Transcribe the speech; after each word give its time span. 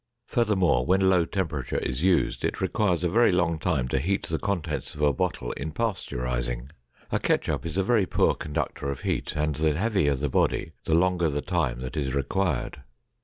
Furthermore, 0.25 0.83
when 0.83 1.11
low 1.11 1.25
temperature 1.25 1.77
is 1.77 2.01
used, 2.01 2.43
it 2.43 2.59
requires 2.59 3.03
a 3.03 3.07
very 3.07 3.31
long 3.31 3.59
time 3.59 3.87
to 3.89 3.99
heat 3.99 4.25
the 4.25 4.39
contents 4.39 4.95
of 4.95 5.01
a 5.03 5.13
bottle 5.13 5.51
in 5.51 5.71
pasteurizing. 5.71 6.71
A 7.11 7.19
ketchup 7.19 7.67
is 7.67 7.77
a 7.77 7.83
very 7.83 8.07
poor 8.07 8.33
conductor 8.33 8.89
of 8.89 9.01
heat 9.01 9.35
and 9.35 9.53
the 9.53 9.77
heavier 9.77 10.15
the 10.15 10.27
body, 10.27 10.71
the 10.85 10.95
longer 10.95 11.29
the 11.29 11.43
time 11.43 11.81
that 11.81 11.95
is 11.95 12.15
required. 12.15 12.81